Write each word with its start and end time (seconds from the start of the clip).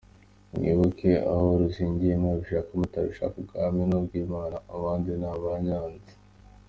Mwibuke 0.55 1.11
aho 1.31 1.45
ruzingiye, 1.59 2.13
mwabishaka 2.21 2.69
mutabishaka, 2.79 3.35
ubwami 3.41 3.81
ni 3.89 3.95
ubw’Imana 3.99 4.57
abandi 4.75 5.09
ni 5.19 5.27
abanyazi. 5.33 6.13